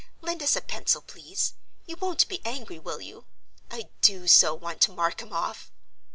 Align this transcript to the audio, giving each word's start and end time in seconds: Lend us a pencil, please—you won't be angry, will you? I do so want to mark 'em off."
Lend 0.19 0.41
us 0.41 0.55
a 0.55 0.61
pencil, 0.61 1.03
please—you 1.03 1.95
won't 1.97 2.27
be 2.27 2.41
angry, 2.43 2.79
will 2.79 3.01
you? 3.01 3.25
I 3.69 3.89
do 4.01 4.27
so 4.27 4.55
want 4.55 4.81
to 4.81 4.91
mark 4.91 5.21
'em 5.21 5.31
off." 5.31 5.71